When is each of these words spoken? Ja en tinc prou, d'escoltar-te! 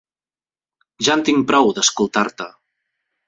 Ja 1.07 1.17
en 1.19 1.23
tinc 1.27 1.45
prou, 1.51 1.69
d'escoltar-te! 1.79 2.49